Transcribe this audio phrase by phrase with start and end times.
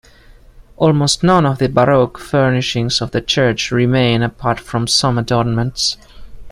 [0.77, 5.95] Almost none of the Baroque furnishings of the church remain apart from some adornments.